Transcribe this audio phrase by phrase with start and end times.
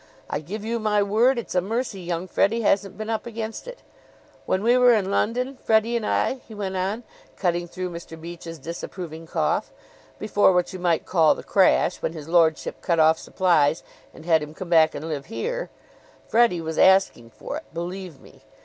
[0.31, 3.83] I give you my word, it's a mercy young Freddie hasn't been up against it!
[4.47, 7.03] When we were in London, Freddie and I," he went on,
[7.37, 8.19] cutting through Mr.
[8.19, 9.71] Beach's disapproving cough,
[10.17, 14.41] "before what you might call the crash, when his lordship cut off supplies and had
[14.41, 15.69] him come back and live here,
[16.27, 18.41] Freddie was asking for it believe me!